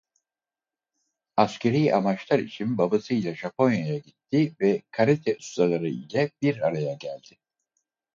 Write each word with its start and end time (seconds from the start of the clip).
Askeri 1.37 1.95
amaçlar 1.95 2.39
için 2.39 2.77
babasıyla 2.77 3.35
Japonya'ya 3.35 3.97
gitti 3.97 4.55
ve 4.61 4.81
karate 4.91 5.35
ustaları 5.37 5.89
ile 5.89 6.31
bir 6.41 6.59
araya 6.61 6.93
geldi. 6.93 7.37